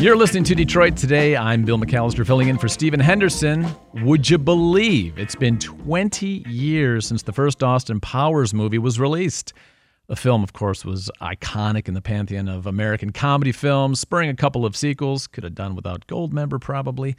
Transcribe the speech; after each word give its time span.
You're 0.00 0.16
listening 0.16 0.44
to 0.44 0.54
Detroit 0.54 0.96
Today. 0.96 1.36
I'm 1.36 1.64
Bill 1.64 1.76
McAllister 1.76 2.24
filling 2.24 2.46
in 2.46 2.56
for 2.56 2.68
Stephen 2.68 3.00
Henderson. 3.00 3.66
Would 3.94 4.30
you 4.30 4.38
believe 4.38 5.18
it's 5.18 5.34
been 5.34 5.58
20 5.58 6.44
years 6.48 7.04
since 7.04 7.24
the 7.24 7.32
first 7.32 7.64
Austin 7.64 7.98
Powers 7.98 8.54
movie 8.54 8.78
was 8.78 9.00
released? 9.00 9.54
The 10.06 10.14
film, 10.14 10.44
of 10.44 10.52
course, 10.52 10.84
was 10.84 11.10
iconic 11.20 11.88
in 11.88 11.94
the 11.94 12.00
pantheon 12.00 12.46
of 12.46 12.64
American 12.68 13.10
comedy 13.10 13.50
films, 13.50 13.98
spurring 13.98 14.30
a 14.30 14.36
couple 14.36 14.64
of 14.64 14.76
sequels, 14.76 15.26
could 15.26 15.42
have 15.42 15.56
done 15.56 15.74
without 15.74 16.06
Goldmember 16.06 16.60
probably, 16.60 17.16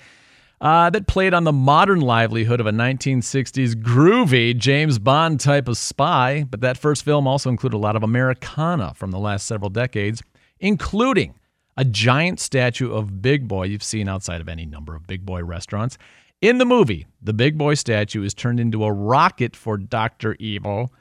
uh, 0.62 0.90
that 0.90 1.06
played 1.06 1.34
on 1.34 1.44
the 1.44 1.52
modern 1.52 2.00
livelihood 2.00 2.62
of 2.62 2.66
a 2.66 2.72
1960s 2.72 3.76
groovy 3.76 4.58
James 4.58 5.00
Bond 5.00 5.42
type 5.42 5.68
of 5.68 5.78
spy. 5.78 6.46
But 6.50 6.62
that 6.62 6.78
first 6.78 7.04
film 7.04 7.28
also 7.28 7.50
included 7.50 7.76
a 7.76 7.78
lot 7.78 7.98
of 7.98 8.04
Americana 8.04 8.94
from 8.94 9.12
the 9.12 9.20
last 9.20 9.48
several 9.48 9.70
decades, 9.70 10.24
including 10.62 11.34
a 11.80 11.86
giant 11.86 12.42
statue 12.42 12.92
of 12.92 13.22
Big 13.22 13.48
Boy 13.48 13.64
you've 13.64 13.84
seen 13.84 14.10
outside 14.10 14.42
of 14.42 14.50
any 14.50 14.66
number 14.66 14.96
of 14.96 15.08
Big 15.08 15.26
Boy 15.26 15.42
restaurants. 15.42 15.98
In 16.42 16.58
the 16.58 16.66
movie, 16.66 17.08
the 17.22 17.32
Big 17.32 17.58
Boy 17.58 17.76
statue 17.76 18.22
is 18.22 18.34
turned 18.34 18.60
into 18.60 18.84
a 18.84 18.92
rocket 18.92 19.56
for 19.56 19.78
Dr. 19.78 20.36
Evil 20.40 20.92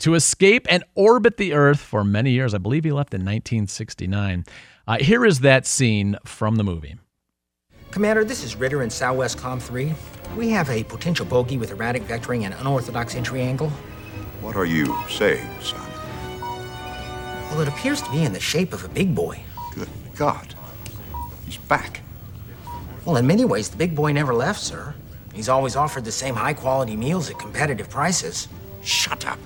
to 0.00 0.14
escape 0.14 0.66
and 0.68 0.82
orbit 0.96 1.36
the 1.36 1.52
Earth 1.52 1.78
for 1.78 2.02
many 2.02 2.32
years. 2.32 2.52
I 2.52 2.58
believe 2.58 2.82
he 2.82 2.90
left 2.90 3.14
in 3.14 3.20
1969. 3.20 4.44
Uh, 4.88 4.96
here 4.98 5.24
is 5.24 5.38
that 5.40 5.66
scene 5.66 6.16
from 6.24 6.56
the 6.56 6.64
movie. 6.64 6.96
Commander, 7.92 8.24
this 8.24 8.42
is 8.42 8.56
Ritter 8.56 8.82
in 8.82 8.90
Southwest 8.90 9.38
Com 9.38 9.60
3. 9.60 9.94
We 10.36 10.50
have 10.50 10.68
a 10.68 10.82
potential 10.82 11.26
bogey 11.26 11.58
with 11.58 11.70
erratic 11.70 12.02
vectoring 12.08 12.42
and 12.42 12.54
unorthodox 12.54 13.14
entry 13.14 13.40
angle. 13.40 13.70
What 14.40 14.56
are 14.56 14.66
you 14.66 14.96
saying, 15.08 15.46
son? 15.62 15.80
Well, 16.40 17.60
it 17.60 17.68
appears 17.68 18.02
to 18.02 18.10
be 18.10 18.24
in 18.24 18.32
the 18.32 18.40
shape 18.40 18.72
of 18.72 18.84
a 18.84 18.88
big 18.88 19.14
boy. 19.14 19.40
Good 19.76 19.88
God. 20.16 20.54
He's 21.44 21.56
back. 21.56 22.00
Well, 23.04 23.16
in 23.16 23.26
many 23.26 23.44
ways, 23.44 23.68
the 23.68 23.76
big 23.76 23.94
boy 23.94 24.12
never 24.12 24.32
left, 24.32 24.60
sir. 24.60 24.94
He's 25.34 25.48
always 25.48 25.76
offered 25.76 26.04
the 26.04 26.12
same 26.12 26.34
high 26.34 26.54
quality 26.54 26.96
meals 26.96 27.28
at 27.28 27.38
competitive 27.38 27.90
prices. 27.90 28.48
Shut 28.82 29.26
up. 29.26 29.38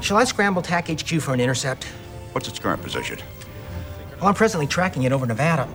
Shall 0.00 0.16
I 0.16 0.24
scramble 0.24 0.62
TAC 0.62 0.88
HQ 0.88 1.20
for 1.20 1.34
an 1.34 1.40
intercept? 1.40 1.84
What's 2.32 2.48
its 2.48 2.58
current 2.58 2.82
position? 2.82 3.18
Well, 4.18 4.28
I'm 4.28 4.34
presently 4.34 4.66
tracking 4.66 5.02
it 5.02 5.12
over 5.12 5.26
Nevada. 5.26 5.68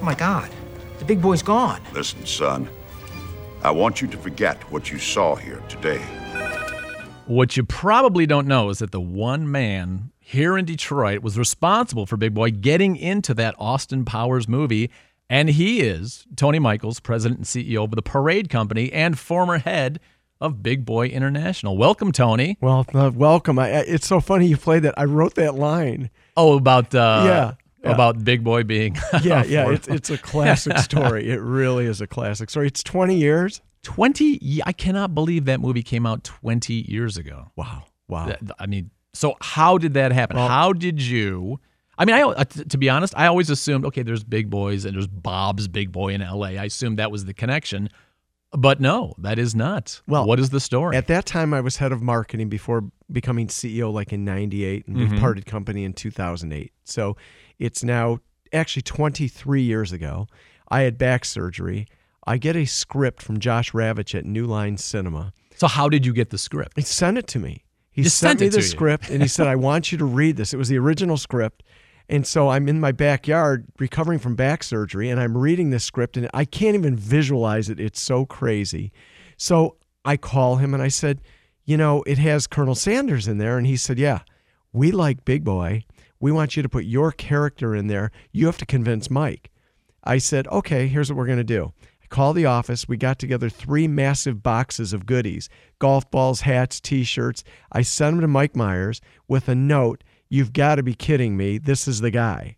Oh 0.00 0.04
my 0.04 0.14
God, 0.14 0.50
the 0.98 1.04
big 1.04 1.20
boy's 1.20 1.42
gone. 1.42 1.80
Listen, 1.92 2.24
son. 2.26 2.68
I 3.62 3.70
want 3.70 4.00
you 4.00 4.08
to 4.08 4.16
forget 4.16 4.62
what 4.70 4.90
you 4.90 4.98
saw 4.98 5.34
here 5.34 5.62
today. 5.68 5.98
What 7.26 7.56
you 7.56 7.64
probably 7.64 8.26
don't 8.26 8.46
know 8.46 8.70
is 8.70 8.78
that 8.78 8.92
the 8.92 9.00
one 9.00 9.50
man 9.50 10.10
here 10.28 10.58
in 10.58 10.66
Detroit 10.66 11.22
was 11.22 11.38
responsible 11.38 12.04
for 12.04 12.18
Big 12.18 12.34
Boy 12.34 12.50
getting 12.50 12.96
into 12.96 13.32
that 13.32 13.54
Austin 13.58 14.04
Powers 14.04 14.46
movie. 14.46 14.90
And 15.30 15.48
he 15.48 15.80
is 15.80 16.26
Tony 16.36 16.58
Michaels, 16.58 17.00
president 17.00 17.38
and 17.38 17.46
CEO 17.46 17.84
of 17.84 17.92
the 17.92 18.02
Parade 18.02 18.50
Company 18.50 18.92
and 18.92 19.18
former 19.18 19.56
head 19.56 20.00
of 20.38 20.62
Big 20.62 20.84
Boy 20.84 21.06
International. 21.06 21.78
Welcome, 21.78 22.12
Tony. 22.12 22.58
Well, 22.60 22.84
uh, 22.92 23.10
welcome. 23.14 23.58
I, 23.58 23.70
it's 23.70 24.06
so 24.06 24.20
funny 24.20 24.46
you 24.46 24.58
played 24.58 24.82
that. 24.82 24.98
I 24.98 25.04
wrote 25.04 25.34
that 25.36 25.54
line. 25.54 26.10
Oh, 26.36 26.58
about 26.58 26.94
uh, 26.94 27.22
Yeah, 27.24 27.54
yeah. 27.82 27.90
about 27.94 28.22
Big 28.22 28.44
Boy 28.44 28.64
being 28.64 28.96
Yeah, 29.22 29.44
yeah. 29.44 29.70
It's 29.70 29.88
it's 29.88 30.10
a 30.10 30.18
classic 30.18 30.76
story. 30.90 31.30
It 31.30 31.40
really 31.40 31.86
is 31.86 32.02
a 32.02 32.06
classic 32.06 32.50
story. 32.50 32.66
It's 32.66 32.82
20 32.82 33.16
years. 33.16 33.62
20 33.84 34.60
I 34.66 34.72
cannot 34.72 35.14
believe 35.14 35.46
that 35.46 35.58
movie 35.58 35.82
came 35.82 36.04
out 36.04 36.22
20 36.22 36.74
years 36.74 37.16
ago. 37.16 37.50
Wow. 37.56 37.84
Wow. 38.08 38.34
I 38.58 38.66
mean, 38.66 38.90
so 39.14 39.36
how 39.40 39.78
did 39.78 39.94
that 39.94 40.12
happen? 40.12 40.36
how 40.36 40.72
did 40.72 41.00
you? 41.02 41.60
I 41.96 42.04
mean, 42.04 42.14
I 42.14 42.22
uh, 42.22 42.44
to 42.44 42.78
be 42.78 42.88
honest, 42.88 43.14
I 43.16 43.26
always 43.26 43.50
assumed 43.50 43.84
okay, 43.86 44.02
there's 44.02 44.22
Big 44.24 44.48
Boys 44.50 44.84
and 44.84 44.94
there's 44.94 45.06
Bob's 45.08 45.66
Big 45.68 45.90
Boy 45.90 46.14
in 46.14 46.22
L.A. 46.22 46.56
I 46.58 46.64
assumed 46.64 46.98
that 46.98 47.10
was 47.10 47.24
the 47.24 47.34
connection, 47.34 47.88
but 48.52 48.80
no, 48.80 49.14
that 49.18 49.38
is 49.38 49.54
not. 49.54 50.00
Well, 50.06 50.24
what 50.26 50.38
is 50.38 50.50
the 50.50 50.60
story? 50.60 50.96
At 50.96 51.08
that 51.08 51.26
time, 51.26 51.52
I 51.52 51.60
was 51.60 51.76
head 51.78 51.90
of 51.90 52.00
marketing 52.00 52.48
before 52.48 52.84
becoming 53.10 53.48
CEO, 53.48 53.92
like 53.92 54.12
in 54.12 54.24
'98, 54.24 54.86
and 54.86 54.96
Mm-hmm. 54.96 55.14
we 55.14 55.20
parted 55.20 55.46
company 55.46 55.84
in 55.84 55.92
2008. 55.92 56.72
So 56.84 57.16
it's 57.58 57.82
now 57.82 58.20
actually 58.52 58.82
23 58.82 59.62
years 59.62 59.90
ago. 59.92 60.28
I 60.68 60.82
had 60.82 60.98
back 60.98 61.24
surgery. 61.24 61.86
I 62.26 62.36
get 62.36 62.54
a 62.56 62.64
script 62.66 63.22
from 63.22 63.40
Josh 63.40 63.72
Ravitch 63.72 64.14
at 64.16 64.24
New 64.26 64.46
Line 64.46 64.76
Cinema. 64.76 65.32
so 65.56 65.66
how 65.66 65.88
did 65.88 66.04
you 66.06 66.12
get 66.12 66.30
the 66.30 66.38
script? 66.38 66.74
He 66.76 66.82
sent 66.82 67.16
it 67.18 67.26
to 67.28 67.38
me. 67.38 67.64
He 67.98 68.04
Just 68.04 68.18
sent 68.18 68.38
sent 68.38 68.52
me 68.52 68.56
the 68.56 68.62
script 68.62 69.10
and 69.10 69.20
he 69.20 69.26
said, 69.26 69.48
I 69.48 69.56
want 69.56 69.90
you 69.90 69.98
to 69.98 70.04
read 70.04 70.36
this. 70.36 70.54
It 70.54 70.56
was 70.56 70.68
the 70.68 70.78
original 70.78 71.16
script. 71.16 71.64
And 72.08 72.24
so 72.24 72.48
I'm 72.48 72.68
in 72.68 72.78
my 72.78 72.92
backyard 72.92 73.66
recovering 73.80 74.20
from 74.20 74.36
back 74.36 74.62
surgery 74.62 75.10
and 75.10 75.18
I'm 75.18 75.36
reading 75.36 75.70
this 75.70 75.82
script 75.82 76.16
and 76.16 76.30
I 76.32 76.44
can't 76.44 76.76
even 76.76 76.94
visualize 76.94 77.68
it. 77.68 77.80
It's 77.80 78.00
so 78.00 78.24
crazy. 78.24 78.92
So 79.36 79.78
I 80.04 80.16
call 80.16 80.58
him 80.58 80.74
and 80.74 80.80
I 80.80 80.86
said, 80.86 81.22
You 81.64 81.76
know, 81.76 82.04
it 82.04 82.18
has 82.18 82.46
Colonel 82.46 82.76
Sanders 82.76 83.26
in 83.26 83.38
there. 83.38 83.58
And 83.58 83.66
he 83.66 83.76
said, 83.76 83.98
Yeah, 83.98 84.20
we 84.72 84.92
like 84.92 85.24
Big 85.24 85.42
Boy. 85.42 85.84
We 86.20 86.30
want 86.30 86.56
you 86.56 86.62
to 86.62 86.68
put 86.68 86.84
your 86.84 87.10
character 87.10 87.74
in 87.74 87.88
there. 87.88 88.12
You 88.30 88.46
have 88.46 88.58
to 88.58 88.66
convince 88.66 89.10
Mike. 89.10 89.50
I 90.04 90.18
said, 90.18 90.46
okay, 90.46 90.86
here's 90.86 91.10
what 91.10 91.16
we're 91.16 91.26
going 91.26 91.38
to 91.38 91.44
do. 91.44 91.72
I 92.10 92.14
called 92.14 92.36
the 92.36 92.46
office. 92.46 92.88
We 92.88 92.96
got 92.96 93.18
together 93.18 93.50
three 93.50 93.86
massive 93.86 94.42
boxes 94.42 94.92
of 94.94 95.04
goodies 95.04 95.50
golf 95.78 96.10
balls, 96.10 96.42
hats, 96.42 96.80
t 96.80 97.04
shirts. 97.04 97.44
I 97.70 97.82
sent 97.82 98.14
them 98.14 98.20
to 98.22 98.28
Mike 98.28 98.56
Myers 98.56 99.00
with 99.26 99.48
a 99.48 99.54
note 99.54 100.02
You've 100.30 100.52
got 100.52 100.74
to 100.74 100.82
be 100.82 100.94
kidding 100.94 101.36
me. 101.36 101.56
This 101.58 101.88
is 101.88 102.00
the 102.00 102.10
guy. 102.10 102.56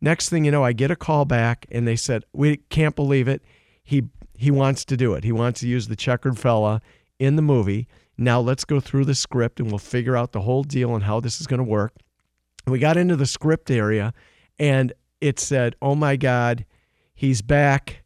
Next 0.00 0.28
thing 0.28 0.44
you 0.44 0.50
know, 0.50 0.64
I 0.64 0.72
get 0.72 0.90
a 0.90 0.96
call 0.96 1.24
back 1.24 1.66
and 1.70 1.86
they 1.86 1.96
said, 1.96 2.24
We 2.32 2.56
can't 2.56 2.96
believe 2.96 3.28
it. 3.28 3.42
He, 3.82 4.04
he 4.36 4.50
wants 4.50 4.84
to 4.86 4.96
do 4.96 5.14
it. 5.14 5.24
He 5.24 5.32
wants 5.32 5.60
to 5.60 5.68
use 5.68 5.86
the 5.88 5.96
checkered 5.96 6.38
fella 6.38 6.80
in 7.18 7.36
the 7.36 7.42
movie. 7.42 7.86
Now 8.16 8.40
let's 8.40 8.64
go 8.64 8.80
through 8.80 9.04
the 9.04 9.14
script 9.14 9.60
and 9.60 9.70
we'll 9.70 9.78
figure 9.78 10.16
out 10.16 10.32
the 10.32 10.42
whole 10.42 10.62
deal 10.62 10.94
and 10.94 11.04
how 11.04 11.20
this 11.20 11.40
is 11.40 11.46
going 11.46 11.58
to 11.58 11.64
work. 11.64 11.94
We 12.66 12.78
got 12.78 12.96
into 12.96 13.16
the 13.16 13.26
script 13.26 13.70
area 13.70 14.12
and 14.58 14.92
it 15.20 15.38
said, 15.38 15.74
"Oh 15.82 15.94
my 15.94 16.16
God, 16.16 16.64
he's 17.14 17.42
back." 17.42 18.03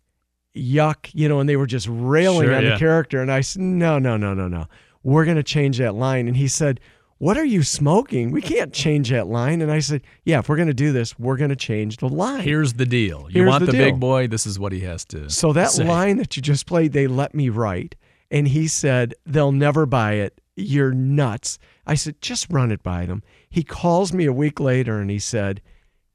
Yuck, 0.59 1.11
you 1.15 1.29
know, 1.29 1.41
and 1.41 1.49
they 1.49 1.57
were 1.57 1.67
just 1.67 1.87
railing 1.91 2.49
Sure, 2.49 2.55
on 2.57 2.63
yeah. 2.65 2.71
the 2.71 2.79
character, 2.79 3.23
and 3.23 3.31
I 3.31 3.41
said, 3.41 3.63
"No, 3.63 3.99
no, 3.99 4.17
no, 4.17 4.35
no, 4.35 4.49
no. 4.49 4.67
We're 5.03 5.25
gonna 5.25 5.43
change 5.43 5.79
that 5.79 5.95
line." 5.95 6.29
And 6.29 6.37
he 6.37 6.49
said, 6.49 6.81
"What 7.19 7.37
are 7.39 7.45
you 7.45 7.63
smoking? 7.63 8.31
We 8.31 8.43
can't 8.43 8.73
change 8.73 9.11
that 9.11 9.27
line." 9.29 9.63
And 9.63 9.71
I 9.71 9.79
said, 9.79 10.03
"Yeah, 10.25 10.41
if 10.41 10.49
we're 10.49 10.57
gonna 10.57 10.75
do 10.75 10.93
this, 10.93 11.19
we're 11.19 11.37
gonna 11.37 11.57
change 11.57 11.99
the 11.99 12.09
line." 12.09 12.43
Here's 12.43 12.75
the 12.75 12.87
deal. 12.87 13.27
You 13.31 13.43
Here's 13.43 13.49
want 13.49 13.67
the 13.67 13.73
the. 13.73 13.79
Big 13.79 14.01
Boy? 14.01 14.27
This 14.27 14.47
is 14.47 14.59
what 14.59 14.73
he 14.73 14.81
has 14.81 15.05
to. 15.07 15.31
So 15.31 15.53
that 15.53 15.71
say. 15.71 15.85
line 15.85 16.17
that 16.19 16.37
you 16.37 16.43
just 16.43 16.67
played, 16.67 16.93
they 16.93 17.07
let 17.07 17.35
me 17.35 17.49
write. 17.49 17.95
And 18.31 18.49
he 18.49 18.69
said, 18.69 19.15
they'll 19.25 19.53
never 19.53 19.87
buy 19.87 20.15
it. 20.15 20.39
You're 20.55 20.93
nuts. 20.93 21.59
I 21.87 21.95
said, 21.95 22.21
just 22.21 22.47
run 22.51 22.71
it 22.71 22.83
by 22.83 23.07
them. 23.07 23.23
He 23.49 23.63
calls 23.63 24.13
me 24.13 24.27
a 24.27 24.33
week 24.35 24.61
later 24.61 25.01
and 25.01 25.11
he 25.11 25.19
said, 25.19 25.63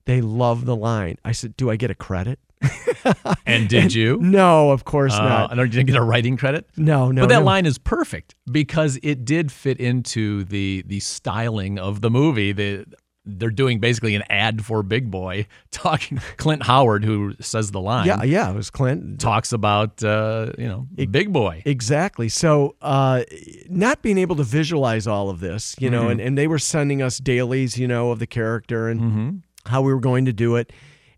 they 0.05 0.21
love 0.21 0.65
the 0.65 0.75
line. 0.75 1.17
I 1.25 1.31
said, 1.31 1.57
do 1.57 1.71
I 1.71 1.75
get 1.75 1.89
a 1.89 1.95
credit? 1.95 2.37
And 3.45 3.67
did 3.67 3.93
you? 3.93 4.17
No, 4.21 4.71
of 4.71 4.85
course 4.85 5.13
Uh, 5.13 5.23
not. 5.23 5.51
I 5.51 5.55
don't. 5.55 5.65
You 5.65 5.71
didn't 5.71 5.87
get 5.87 5.97
a 5.97 6.01
writing 6.03 6.37
credit. 6.37 6.67
No, 6.77 7.11
no. 7.11 7.21
but 7.21 7.29
that 7.29 7.39
no. 7.39 7.45
line 7.45 7.65
is 7.65 7.77
perfect 7.77 8.35
because 8.51 8.97
it 9.03 9.25
did 9.25 9.51
fit 9.51 9.79
into 9.79 10.43
the 10.45 10.83
the 10.87 10.99
styling 10.99 11.77
of 11.77 12.01
the 12.01 12.09
movie. 12.09 12.51
The 12.51 12.85
they're 13.25 13.49
doing 13.49 13.79
basically 13.79 14.15
an 14.15 14.23
ad 14.29 14.65
for 14.65 14.83
Big 14.83 15.09
Boy, 15.09 15.47
talking 15.71 16.19
Clint 16.37 16.63
Howard, 16.63 17.05
who 17.05 17.33
says 17.39 17.71
the 17.71 17.79
line. 17.79 18.05
Yeah, 18.05 18.23
yeah, 18.23 18.49
it 18.51 18.55
was 18.55 18.69
Clint. 18.69 19.19
talks 19.19 19.53
about 19.53 20.03
uh, 20.03 20.51
you 20.57 20.67
know 20.67 20.87
Big 20.95 21.31
Boy. 21.31 21.63
Exactly. 21.65 22.29
So, 22.29 22.75
uh, 22.81 23.23
not 23.69 24.01
being 24.01 24.17
able 24.17 24.35
to 24.37 24.43
visualize 24.43 25.07
all 25.07 25.29
of 25.29 25.39
this, 25.39 25.75
you 25.79 25.89
know, 25.89 26.09
and, 26.09 26.19
and 26.19 26.37
they 26.37 26.47
were 26.47 26.59
sending 26.59 27.01
us 27.01 27.17
dailies, 27.17 27.77
you 27.77 27.87
know, 27.87 28.11
of 28.11 28.19
the 28.19 28.27
character 28.27 28.89
and 28.89 29.43
how 29.65 29.81
we 29.81 29.93
were 29.93 30.01
going 30.01 30.25
to 30.25 30.33
do 30.33 30.55
it. 30.55 30.71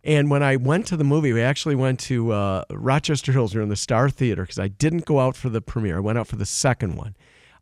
And 0.05 0.29
when 0.29 0.43
I 0.43 0.55
went 0.55 0.85
to 0.87 0.97
the 0.97 1.03
movie, 1.03 1.33
we 1.33 1.41
actually 1.41 1.73
went 1.73 1.99
to 2.01 2.31
uh, 2.31 2.63
Rochester 2.69 3.31
Hills. 3.31 3.55
We 3.55 3.59
were 3.59 3.63
in 3.63 3.69
the 3.69 3.75
Star 3.75 4.07
Theater 4.07 4.43
because 4.43 4.59
I 4.59 4.67
didn't 4.67 5.05
go 5.05 5.19
out 5.19 5.35
for 5.35 5.49
the 5.49 5.61
premiere. 5.61 5.97
I 5.97 6.01
went 6.01 6.19
out 6.19 6.27
for 6.27 6.35
the 6.35 6.45
second 6.45 6.95
one. 6.95 7.15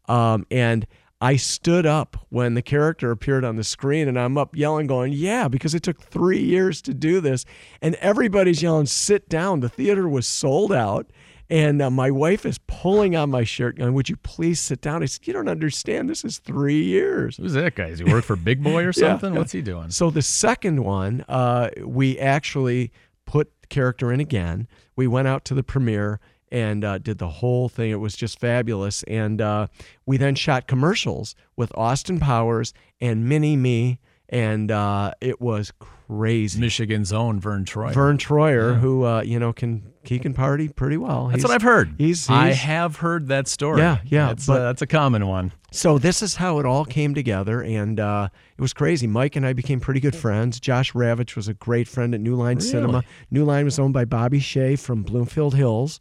Um, 0.10 0.46
and 0.52 0.86
I 1.22 1.38
stood 1.38 1.86
up 1.86 2.18
when 2.28 2.54
the 2.54 2.62
character 2.62 3.10
appeared 3.12 3.46
on 3.46 3.56
the 3.56 3.64
screen 3.64 4.10
and 4.10 4.20
I'm 4.20 4.38
up 4.38 4.58
yelling, 4.58 4.88
going, 4.88 5.14
Yeah, 5.14 5.48
because 5.48 5.74
it 5.74 5.84
took 5.84 6.02
three 6.02 6.44
years 6.44 6.82
to 6.82 6.94
do 6.94 7.22
this. 7.22 7.46
And 7.82 7.96
everybody's 7.96 8.62
yelling, 8.62 8.88
Sit 8.88 9.30
down. 9.30 9.62
The 9.62 9.70
theater 9.70 10.10
was 10.10 10.28
sold 10.28 10.74
out. 10.74 11.10
And 11.50 11.82
uh, 11.82 11.90
my 11.90 12.10
wife 12.10 12.46
is 12.46 12.58
pulling 12.68 13.16
on 13.16 13.30
my 13.30 13.44
shirt, 13.44 13.78
going, 13.78 13.94
Would 13.94 14.10
you 14.10 14.16
please 14.18 14.60
sit 14.60 14.82
down? 14.82 15.04
I 15.04 15.06
said, 15.08 15.28
You 15.28 15.34
don't 15.34 15.50
understand. 15.50 16.10
This 16.10 16.24
is 16.24 16.40
three 16.40 16.84
years. 16.84 17.38
Who's 17.38 17.54
that 17.54 17.76
guy? 17.76 17.90
Does 17.90 18.00
he 18.00 18.06
work 18.06 18.24
for 18.24 18.36
Big 18.36 18.64
Boy 18.64 18.84
or 18.86 18.94
something? 18.94 19.34
yeah. 19.34 19.40
What's 19.40 19.52
he 19.52 19.62
doing? 19.62 19.90
So 19.92 20.10
the 20.10 20.22
second 20.22 20.84
one, 20.84 21.26
uh, 21.28 21.70
we 21.84 22.18
actually 22.18 22.92
put 23.26 23.52
the 23.62 23.68
character 23.68 24.12
in 24.12 24.20
again. 24.20 24.68
We 24.96 25.08
went 25.08 25.28
out 25.28 25.46
to 25.46 25.54
the 25.54 25.64
premiere 25.64 26.20
and 26.52 26.86
uh, 26.86 26.98
did 27.00 27.18
the 27.18 27.28
whole 27.30 27.68
thing. 27.68 27.92
It 27.92 27.96
was 28.00 28.16
just 28.16 28.40
fabulous. 28.40 29.04
And 29.04 29.42
uh, 29.42 29.68
we 30.06 30.18
then 30.18 30.36
shot 30.36 30.68
commercials 30.68 31.36
with 31.56 31.76
Austin 31.76 32.20
Powers 32.20 32.74
and 33.02 33.28
Mini 33.28 33.56
Me 33.56 34.00
and 34.34 34.72
uh, 34.72 35.14
it 35.22 35.40
was 35.42 35.72
crazy. 36.08 36.60
Michigan's 36.60 37.14
own 37.14 37.40
Verne 37.40 37.66
Troyer. 37.66 37.94
Verne 37.94 38.18
Troyer, 38.18 38.80
who 38.80 39.06
uh, 39.06 39.22
you 39.22 39.40
know 39.40 39.54
can 39.54 39.94
he 40.04 40.20
can 40.20 40.34
party 40.34 40.68
pretty 40.68 40.98
well. 40.98 41.28
That's 41.28 41.38
He's- 41.42 41.48
what 41.50 41.56
I've 41.56 41.62
heard. 41.62 41.96
He's, 41.98 42.30
I 42.30 42.52
have 42.52 42.98
heard 42.98 43.28
that 43.30 43.48
story. 43.48 43.80
Yeah, 43.80 44.00
yeah, 44.06 44.28
That's, 44.28 44.46
but- 44.48 44.62
uh, 44.62 44.64
that's 44.66 44.82
a 44.82 44.88
common 44.88 45.28
one. 45.28 45.54
So 45.72 45.98
this 45.98 46.22
is 46.22 46.36
how 46.36 46.60
it 46.60 46.68
all 46.68 46.86
came 46.86 47.16
together, 47.16 47.62
and 47.64 48.00
uh, 48.00 48.30
it 48.56 48.62
was 48.62 48.74
crazy. 48.74 49.08
Mike 49.08 49.36
and 49.36 49.44
I 49.44 49.54
became 49.54 49.80
pretty 49.80 50.00
good 50.00 50.16
friends. 50.16 50.60
Josh 50.60 50.94
Ravitch 50.94 51.36
was 51.36 51.48
a 51.48 51.56
great 51.56 51.88
friend 51.88 52.14
at 52.14 52.22
New 52.22 52.36
Line 52.36 52.60
Cinema. 52.60 52.94
Really? 52.94 53.06
New 53.32 53.44
Line 53.46 53.66
was 53.66 53.80
owned 53.80 53.94
by 53.94 54.06
Bobby 54.06 54.40
Shaye 54.40 54.78
from 54.78 55.02
Bloomfield 55.02 55.56
Hills. 55.56 56.00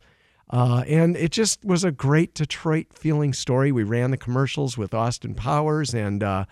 Uh, 0.50 0.84
and 0.86 1.16
it 1.16 1.32
just 1.32 1.64
was 1.64 1.84
a 1.84 1.90
great 1.90 2.34
Detroit 2.34 2.88
feeling 2.92 3.32
story. 3.32 3.72
We 3.72 3.84
ran 3.84 4.10
the 4.10 4.18
commercials 4.18 4.76
with 4.76 4.92
Austin 4.92 5.34
Powers, 5.34 5.94
and 5.94 6.22
uh, 6.22 6.44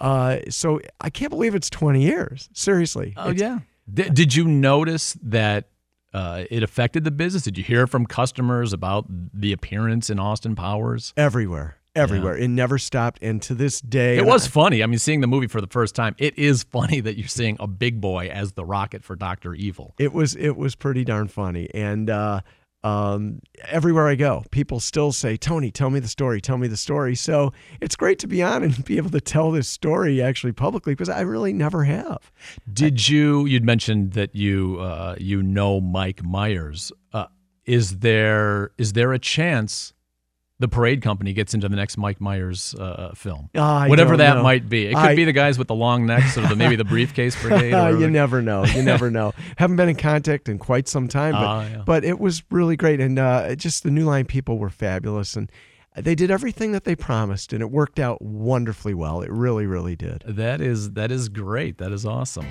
uh, 0.00 0.38
so 0.50 0.80
I 1.00 1.10
can't 1.10 1.30
believe 1.30 1.54
it's 1.54 1.70
20 1.70 2.02
years. 2.02 2.48
Seriously. 2.52 3.14
Oh 3.16 3.30
It's 3.30 3.40
yeah. 3.40 3.60
Did, 3.92 4.14
did 4.14 4.34
you 4.34 4.46
notice 4.46 5.16
that 5.22 5.68
uh, 6.12 6.44
it 6.50 6.62
affected 6.62 7.04
the 7.04 7.10
business? 7.10 7.42
Did 7.44 7.56
you 7.58 7.64
hear 7.64 7.86
from 7.86 8.06
customers 8.06 8.72
about 8.72 9.06
the 9.08 9.52
appearance 9.52 10.10
in 10.10 10.18
Austin 10.18 10.54
Powers? 10.56 11.12
Everywhere. 11.16 11.76
Everywhere. 11.94 12.36
It 12.36 12.48
never 12.48 12.76
stopped. 12.78 13.20
And 13.22 13.40
to 13.42 13.54
this 13.54 13.80
day, 13.80 14.18
It 14.18 14.26
was 14.26 14.46
I- 14.46 14.50
funny. 14.50 14.82
I 14.82 14.86
mean, 14.86 14.98
seeing 14.98 15.20
the 15.22 15.26
movie 15.26 15.46
for 15.46 15.60
the 15.62 15.66
first 15.66 15.94
time, 15.94 16.14
it 16.18 16.38
is 16.38 16.62
funny 16.70 17.00
that 17.00 17.16
you're 17.16 17.28
seeing 17.28 17.56
a 17.60 17.66
big 17.66 18.00
boy 18.00 18.26
as 18.28 18.52
the 18.52 18.64
Rocket 18.66 19.02
for 19.04 19.16
Doctor 19.16 19.54
Evil. 19.54 19.94
it 19.98 20.12
was 20.12 20.34
it 20.36 20.56
was 20.56 20.74
pretty 20.74 21.04
darn 21.04 21.28
funny 21.28 21.68
and 21.72 22.10
uh, 22.10 22.40
um, 22.86 23.40
everywhere 23.64 24.06
I 24.06 24.14
go, 24.14 24.44
people 24.52 24.78
still 24.78 25.10
say, 25.10 25.36
"Tony, 25.36 25.72
tell 25.72 25.90
me 25.90 25.98
the 25.98 26.08
story. 26.08 26.40
Tell 26.40 26.56
me 26.56 26.68
the 26.68 26.76
story." 26.76 27.16
So 27.16 27.52
it's 27.80 27.96
great 27.96 28.20
to 28.20 28.28
be 28.28 28.42
on 28.42 28.62
and 28.62 28.84
be 28.84 28.96
able 28.96 29.10
to 29.10 29.20
tell 29.20 29.50
this 29.50 29.66
story 29.66 30.22
actually 30.22 30.52
publicly 30.52 30.92
because 30.92 31.08
I 31.08 31.22
really 31.22 31.52
never 31.52 31.84
have. 31.84 32.30
Did 32.72 33.08
you? 33.08 33.44
You'd 33.46 33.64
mentioned 33.64 34.12
that 34.12 34.36
you 34.36 34.78
uh, 34.80 35.16
you 35.18 35.42
know 35.42 35.80
Mike 35.80 36.22
Myers. 36.22 36.92
Uh, 37.12 37.26
is 37.64 37.98
there 37.98 38.70
is 38.78 38.92
there 38.92 39.12
a 39.12 39.18
chance 39.18 39.92
the 40.58 40.68
Parade 40.68 41.02
Company 41.02 41.32
gets 41.34 41.52
into 41.54 41.68
the 41.68 41.76
next 41.76 41.98
Mike 41.98 42.20
Myers 42.20 42.74
uh, 42.74 43.12
film? 43.14 43.50
I 43.54 43.88
Whatever 43.88 44.16
that 44.16 44.36
know. 44.36 44.42
might 44.42 44.68
be. 44.68 44.86
It 44.86 44.94
could 44.94 44.98
I- 44.98 45.14
be 45.16 45.24
the 45.24 45.32
guys 45.32 45.58
with 45.58 45.68
the 45.68 45.74
long 45.74 46.06
necks 46.06 46.38
or 46.38 46.42
the, 46.46 46.56
maybe 46.56 46.76
the 46.76 46.84
briefcase 46.84 47.34
brigade. 47.42 47.74
Or 47.74 47.98
you 47.98 48.08
never 48.08 48.40
know. 48.40 48.64
You 48.64 48.82
never 48.82 49.10
know. 49.10 49.32
Haven't 49.58 49.76
been 49.76 49.88
in 49.90 49.96
contact 49.96 50.48
in 50.48 50.58
quite 50.58 50.88
some 50.88 51.08
time, 51.08 51.32
but 51.32 51.44
Ah, 51.44 51.62
yeah. 51.68 51.82
but 51.84 52.04
it 52.04 52.18
was 52.18 52.42
really 52.50 52.76
great, 52.76 53.00
and 53.00 53.18
uh, 53.18 53.54
just 53.56 53.82
the 53.82 53.90
New 53.90 54.04
Line 54.06 54.24
people 54.24 54.58
were 54.58 54.70
fabulous, 54.70 55.36
and 55.36 55.50
they 55.94 56.14
did 56.14 56.30
everything 56.30 56.72
that 56.72 56.84
they 56.84 56.94
promised, 56.96 57.52
and 57.52 57.60
it 57.62 57.70
worked 57.70 57.98
out 57.98 58.20
wonderfully 58.22 58.92
well. 58.94 59.20
It 59.22 59.30
really, 59.30 59.66
really 59.66 59.96
did. 59.96 60.22
That 60.26 60.60
is 60.60 60.92
that 60.92 61.10
is 61.10 61.28
great. 61.28 61.78
That 61.78 61.92
is 61.92 62.04
awesome. 62.06 62.46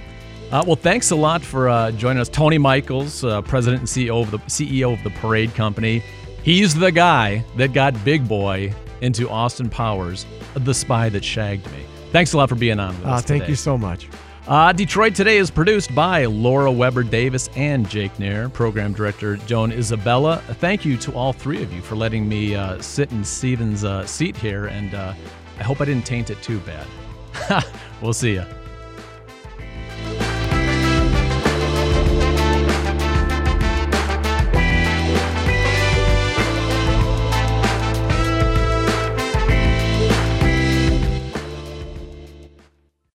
Uh, 0.52 0.64
well, 0.68 0.76
thanks 0.76 1.10
a 1.10 1.16
lot 1.16 1.42
for 1.42 1.68
uh, 1.70 1.90
joining 1.92 2.22
us, 2.22 2.30
Tony 2.30 2.60
Michaels, 2.60 3.24
uh, 3.24 3.42
President 3.42 3.82
and 3.82 3.90
CEO 3.90 4.22
of 4.22 4.30
the 4.32 4.38
CEO 4.40 4.94
of 4.94 5.04
the 5.04 5.10
Parade 5.10 5.54
Company. 5.56 6.04
He's 6.46 6.76
the 6.76 6.92
guy 6.92 7.44
that 7.58 7.74
got 7.74 8.06
Big 8.06 8.28
Boy 8.28 8.72
into 9.02 9.28
Austin 9.28 9.68
Powers, 9.68 10.28
the 10.54 10.76
spy 10.76 11.10
that 11.10 11.24
shagged 11.26 11.66
me. 11.72 11.80
Thanks 12.12 12.34
a 12.34 12.38
lot 12.38 12.50
for 12.50 12.56
being 12.56 12.80
on 12.80 12.96
with 13.00 13.08
Uh, 13.08 13.14
us 13.14 13.24
thank 13.24 13.42
today. 13.42 13.50
you 13.52 13.56
so 13.56 13.78
much. 13.78 14.08
Uh, 14.48 14.72
Detroit 14.72 15.16
Today 15.16 15.38
is 15.38 15.50
produced 15.50 15.96
by 15.96 16.26
Laura 16.26 16.72
Weber 16.72 17.02
Davis 17.02 17.50
and 17.56 17.90
Jake 17.90 18.20
Neher, 18.20 18.48
program 18.48 18.94
director 18.94 19.38
Joan 19.38 19.72
Isabella. 19.72 20.40
Thank 20.60 20.86
you 20.86 20.98
to 20.98 21.12
all 21.16 21.34
three 21.34 21.64
of 21.64 21.74
you 21.74 21.82
for 21.82 21.96
letting 21.96 22.30
me 22.30 22.54
uh, 22.56 22.80
sit 22.80 23.12
in 23.12 23.24
Stephen's 23.24 23.84
uh, 23.84 24.06
seat 24.06 24.38
here, 24.38 24.68
and 24.68 24.94
uh, 24.94 25.14
I 25.60 25.64
hope 25.64 25.82
I 25.82 25.86
didn't 25.86 26.06
taint 26.06 26.30
it 26.30 26.40
too 26.44 26.60
bad. 26.60 27.66
we'll 28.04 28.14
see 28.14 28.34
you. 28.34 28.46